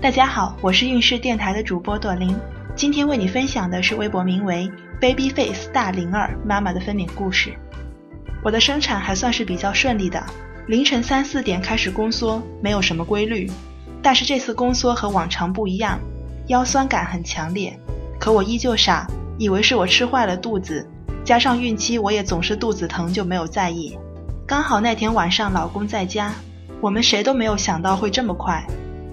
[0.00, 2.34] 大家好，我是运势电台的主播朵琳，
[2.74, 7.52] 今天为你分享的是微博名为 Baby Face 大灵儿妈妈的分娩故事。
[8.42, 10.24] 我的生产还算是比较顺利的，
[10.66, 13.46] 凌晨三四点开始宫缩，没有什么规律。
[14.00, 16.00] 但是这次宫缩和往常不一样，
[16.46, 17.78] 腰酸感很强烈。
[18.18, 19.06] 可我依旧傻，
[19.36, 20.88] 以为是我吃坏了肚子，
[21.22, 23.98] 加上孕期我也总是肚子疼，就没有在意。
[24.46, 26.32] 刚好那天晚上老公在家，
[26.80, 28.66] 我们谁都没有想到会这么快。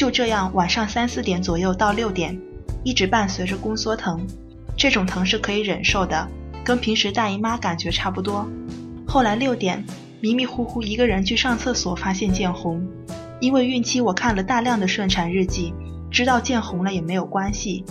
[0.00, 2.34] 就这样，晚上三四点左右到六点，
[2.82, 4.26] 一直伴随着宫缩疼。
[4.74, 6.26] 这种疼是可以忍受的，
[6.64, 8.48] 跟平时大姨妈感觉差不多。
[9.06, 9.84] 后来六点，
[10.22, 12.82] 迷迷糊糊一个人去上厕所，发现见红。
[13.40, 15.74] 因为孕期我看了大量的顺产日记，
[16.10, 17.84] 知道见红了也没有关系，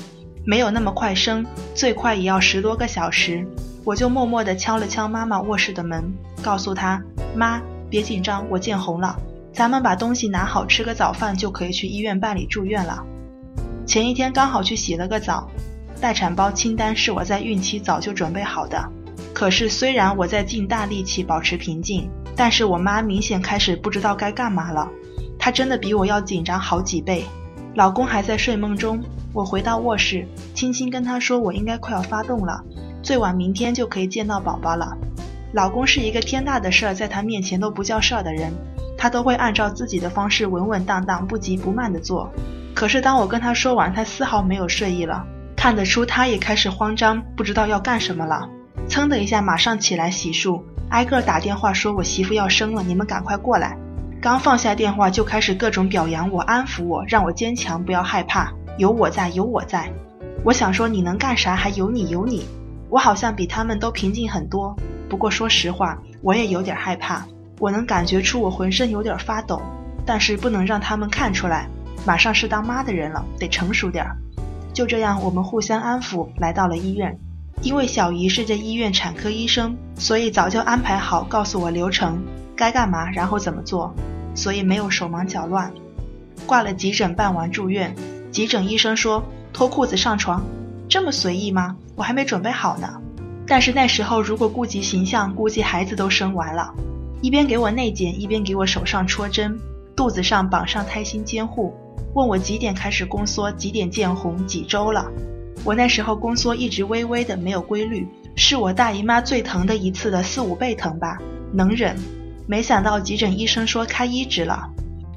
[0.44, 1.46] 没有那么快生，
[1.76, 3.48] 最快也要十多个小时。
[3.86, 7.00] 我就默默地敲了敲妈妈卧室的门，告诉她
[7.38, 9.16] ：“妈，别紧张，我见红了。”
[9.60, 13.04] 咱们把东西拿好，吃个早饭就可以去医院办理住院了。
[13.86, 15.52] 前一天刚好去洗了个澡，
[16.00, 18.82] 待产包清单是我在孕期早就准备好的。
[19.34, 24.88] 可是虽然我在尽大力气保持平静，但是我妈明显开始不知道该干嘛了。
[25.38, 27.26] 她真的比我要紧张好几倍。
[27.76, 29.04] 老公还在睡梦中，
[29.34, 32.64] 我回到卧室，轻轻跟他说我应该快要发动了，
[33.04, 34.98] 最晚明天就可以见到宝宝了。
[35.52, 38.54] 老公是一个天大的事儿在他面前都不叫事儿的人。
[39.00, 42.30] 他都会按照自己的方式稳稳当当、不急不慢地做。
[42.76, 45.26] 可是当我跟他说完，他丝毫没有睡意了，
[45.56, 48.48] 看得出他也开始慌张，不知道要干什么了。
[48.90, 53.78] 噌的一下，马上起来洗漱，挨个打电话说：“我媳妇要生了，你们赶快过来。”
[54.22, 59.90] 刚放下电话，就开始各种表扬我、安抚我，让我坚强，不要害怕，有我在，有我在。
[60.44, 61.56] 我想说你能干啥？
[61.56, 62.46] 还有你，有你。
[62.90, 64.76] 我好像比他们都平静很多。
[65.10, 67.26] 不过说实话，我也有点害怕。
[67.60, 69.62] 我能感觉出我浑身有点发抖，
[70.06, 71.68] 但是不能让他们看出来。
[72.06, 74.16] 马上是当妈的人了，得成熟点儿。
[74.74, 77.16] 就这样，我们互相安抚，来到了医院。
[77.62, 82.18] 因为小姨是这医院产科医生，所以早就安排好，告诉我流程
[82.56, 83.94] 该干嘛，然后怎么做，
[84.34, 85.70] 所以没有手忙脚乱。
[86.46, 87.94] 挂了急诊，办完住院，
[88.32, 89.22] 急诊医生说
[89.52, 90.42] 脱裤子上床，
[90.88, 91.76] 这么随意吗？
[91.96, 93.02] 我还没准备好呢。
[93.46, 96.74] 但是那时候如果顾及形象，估计孩子都生完了。
[97.22, 99.60] 一边给我内检，一边给我手上戳针，
[99.96, 101.74] 肚子上绑上胎心监护，
[102.14, 105.06] 问我几点开始宫缩，几点见红，几周了。
[105.66, 111.18] 我那时候宫缩一直微微的，没有规律，是我大姨妈最疼的一次的四五倍疼吧，
[111.52, 111.96] 能忍。
[112.48, 114.70] 没想到急诊医生说开一指了，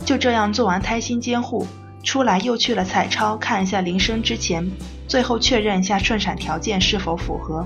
[0.05, 1.65] 就这样做完胎心监护，
[2.03, 4.69] 出来又去了彩超看一下临生之前，
[5.07, 7.65] 最后确认一下顺产条件是否符合，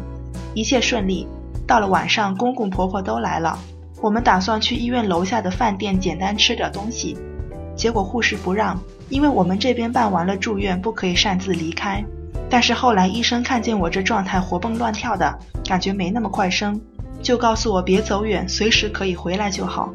[0.52, 1.26] 一切顺利。
[1.66, 3.58] 到了晚上，公公婆婆都来了。
[4.00, 7.16] 我们打算去医院楼下的饭店简单吃点东西，
[7.74, 12.04] 结果护士不让，因为我们这边办完了住院，不可以擅自离开。
[12.48, 16.80] 但是后来医生看见我这状态活蹦乱跳的，感觉没那么快生，
[17.22, 19.92] 就告诉我别走远，随时可以回来就好。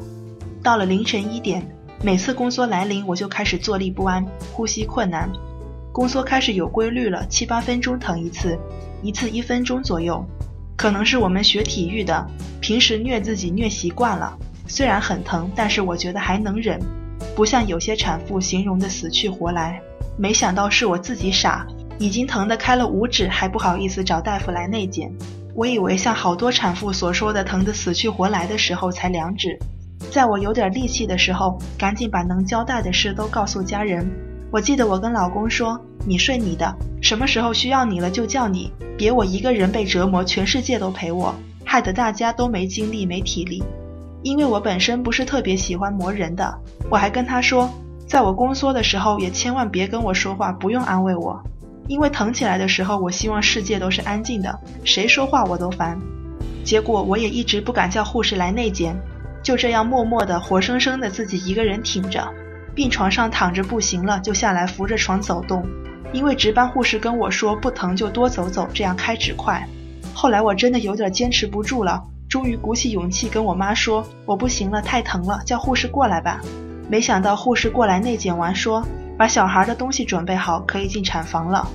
[0.62, 1.66] 到了凌晨一点，
[2.02, 5.30] 每次宫缩来临，我就开始坐立不安，呼吸困难。
[5.92, 8.58] 宫缩开始有规律了，七八分钟疼一次，
[9.02, 10.24] 一次一分钟左右。
[10.82, 12.26] 可能是我们学体育的，
[12.60, 16.76] 平时虐自己虐习惯了，虽然很疼，但是我觉得还能忍，
[17.36, 19.80] 不像有些产妇形容的死去活来。
[20.18, 21.64] 没想到是我自己傻，
[22.00, 25.08] 已经疼得开了五指，还不好意思找大夫来内检。
[25.54, 29.56] 我以为像好多产妇所说的疼得死去活来的时候才两指，
[30.10, 34.04] 在我有点力气的时候，赶紧把能交代的事都告诉家人。
[34.50, 43.62] 我记得我跟老公说：“你睡你的，什么时候需要你了就叫你。”别我一个人被折磨，全世界都陪我，害得大家都没精力没体力。
[44.22, 46.54] 因为我本身不是特别喜欢磨人的，
[46.88, 47.68] 我还跟他说，
[48.06, 51.42] 在我宫缩的时候也千万别跟我说话，不用安慰我，
[51.88, 55.98] 因为疼起来的时候，我希望世界都是安静的，谁说话我都烦。
[56.62, 58.94] 结果我也一直不敢叫护士来内检，
[59.42, 62.32] 就这样默默的、活生生的自己一个人挺着，
[62.74, 65.66] 病床上躺着不行了就下来扶着床走动。
[66.12, 69.66] 因为值班护士跟我说不疼就多走走，这样开指快。
[70.12, 76.38] 后来我真的有点坚持不住了，终于鼓起勇气跟我妈说我不行了，太疼了，叫护士过来吧。
[76.90, 78.86] 没想到护士过来内检完说
[79.16, 81.66] 把小孩的东西准备好，可以进产房了。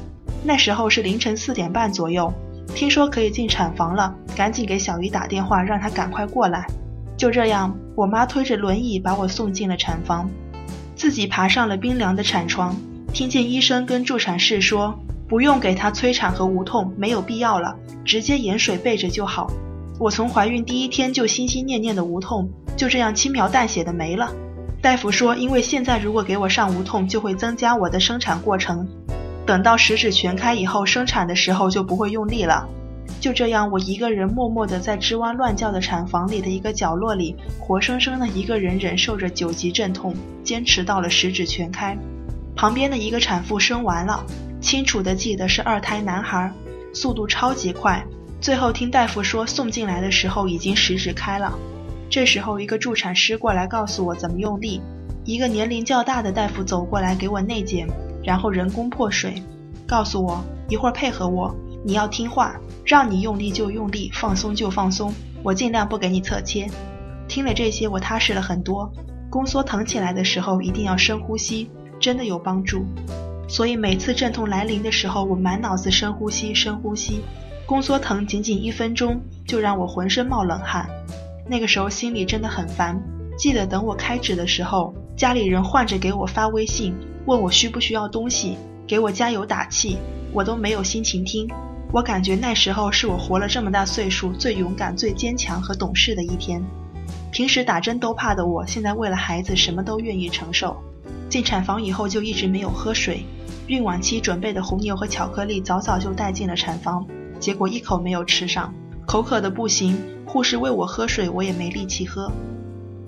[0.44, 2.32] 那时候是凌晨四点半左右，
[2.76, 6.68] 听说可以进产房了，赶紧给小姨打电话让她赶快过来。
[7.18, 10.30] 就这样，我妈推着轮椅把我送进了产房，
[10.98, 12.76] 自己爬上了冰凉的产床。
[13.14, 15.00] 听见医生跟助产士说，
[15.30, 19.50] 不用给她催产和无痛，没有必要了，直接盐水备着就好。
[20.00, 24.34] 我从怀孕第一天就心心念念的无痛，就这样轻描淡写的没了。
[24.82, 28.88] 大夫说，因为现在如果给我上无痛，就会增加我的生产过程。
[29.46, 32.68] 等到十指全开以后，生产的时候就不会用力了。
[33.20, 41.98] 就这样，我一个人默默地在吱哇乱叫的产房里的一个角落里，活生生的一个人忍受着九级阵痛，坚持到了十指全开。
[42.56, 44.24] 旁边的一个产妇生完了，
[44.62, 46.52] 清楚地记得是二胎男孩，
[46.94, 48.04] 速度超级快。
[48.40, 51.58] 最后听大夫说送进来的时候已经十指开了。
[52.10, 54.82] 这时候一个助产师过来告诉我怎么用力，
[55.26, 57.88] 一个年龄较大的大夫走过来给我内检，
[58.24, 59.42] 然后人工破水，
[59.88, 61.54] 告诉我一会儿配合我，
[61.88, 66.70] 你要听话，让你用力就用力，放松就放松，我尽量不给你侧切。
[67.30, 68.92] 听了这些，我踏实了很多。
[69.30, 71.70] 宫缩疼起来的时候一定要深呼吸。
[71.98, 72.86] 真的有帮助，
[73.48, 77.22] 所以每次阵痛来临的时候，我满脑子深呼吸，深呼吸。
[77.66, 80.90] 宫缩疼仅仅一分钟，就让我浑身冒冷汗。
[81.48, 83.02] 那个时候心里真的很烦。
[83.38, 86.94] 记得等我开指的时候，家里人换着给我发微信，
[87.28, 89.98] 问我需不需要东西，给我加油打气，
[90.34, 91.48] 我都没有心情听。
[91.92, 96.62] 我感觉那时候是我活了这么大岁数最勇敢、最坚强和懂事的一天。
[97.32, 100.76] 平时打针都怕的我，现在为了孩子什么都愿意承受。
[101.30, 103.26] 进产房以后就一直没有喝水，
[103.68, 107.06] 孕晚期准备的红牛和巧克力早早就带进了产房，
[107.40, 108.74] 结果一口没有吃上，
[109.06, 112.30] 口渴的不行，护士喂我喝水我也没力气喝。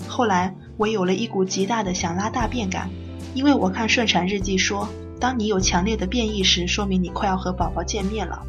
[0.07, 2.89] 后来我有了一股极大的想拉大便感，
[3.33, 4.87] 因为我看顺产日记说，
[5.19, 8.41] 当你有强烈的便意时，说明你快要和宝宝见面了。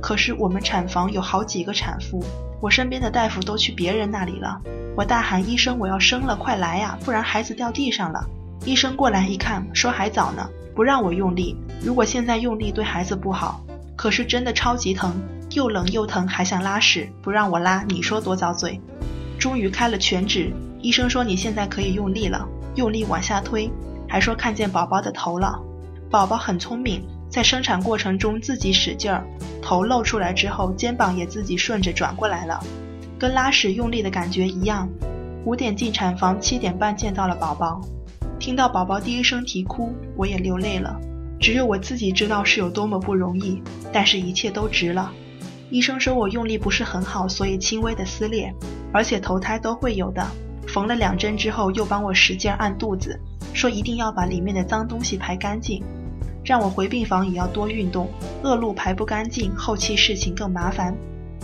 [0.00, 2.24] 可是我们产房有好几个产妇，
[2.60, 4.60] 我身边的大夫都去别人那里了，
[4.96, 8.24] 我大喊医生我要生了，快来呀，不然孩子掉地上了。
[8.64, 11.56] 医生过来一看，说还早呢，不让我用力。
[11.82, 13.60] 如果现在用力对孩子不好。
[13.96, 15.12] 可是真的超级疼，
[15.50, 18.80] 又冷又疼，还想拉屎，不让我拉，你说多遭罪。
[19.38, 20.50] 终于开了全指，
[20.80, 23.70] 医生说你现在可以用力了，用力往下推，
[24.08, 25.60] 还说看见宝宝的头了。
[26.10, 29.24] 宝宝很聪明，在生产过程中自己使劲儿，
[29.62, 32.58] 头露出来之后，肩膀也自己顺着转过来了，
[33.16, 34.88] 跟拉屎用力的感觉一样。
[35.44, 37.80] 五点进产房，七点半见到了宝宝。
[38.40, 40.98] 听到宝宝第一声啼哭，我也流泪了。
[41.38, 43.62] 只有我自己知道是有多么不容易，
[43.92, 45.12] 但是一切都值了。
[45.70, 48.52] 医生说我用力不是很好，所以轻微的撕裂，
[48.92, 50.26] 而且头胎都会有的。
[50.66, 53.18] 缝了两针之后，又帮我使劲按肚子，
[53.54, 55.82] 说一定要把里面的脏东西排干净，
[56.50, 58.10] 让我回病房也要多运动，
[58.42, 60.92] 恶露排不干净，后期事情更麻烦。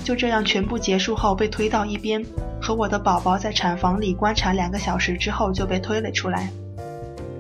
[0.03, 2.21] 就这样，全部结束后被推到一边，
[2.61, 6.51] 和我的宝宝在产房里观察两个小时之后就被推了出来。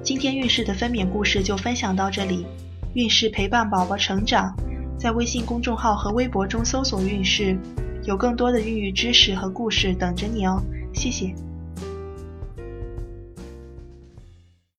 [0.04, 2.46] 今天孕氏的分娩故事就分享到这里，
[2.94, 4.54] 孕氏陪伴宝宝成长，
[4.96, 7.58] 在微信公众号和微博中搜索“孕氏”，
[8.06, 10.62] 有更多的孕育知识和故事等着你哦，
[10.94, 11.34] 谢谢。